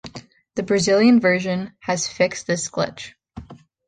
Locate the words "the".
0.55-0.63